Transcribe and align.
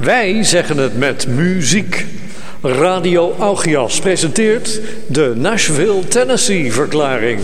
Wij 0.00 0.44
zeggen 0.44 0.76
het 0.76 0.98
met 0.98 1.26
muziek. 1.28 2.06
Radio 2.62 3.34
Augias 3.38 4.00
presenteert 4.00 4.80
de 5.06 5.32
Nashville 5.36 6.04
Tennessee 6.08 6.72
verklaring. 6.72 7.40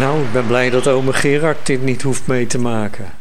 Nou, 0.00 0.22
ik 0.22 0.32
ben 0.32 0.46
blij 0.46 0.70
dat 0.70 0.86
ome 0.86 1.12
Gerard 1.12 1.66
dit 1.66 1.82
niet 1.82 2.02
hoeft 2.02 2.26
mee 2.26 2.46
te 2.46 2.58
maken. 2.58 3.19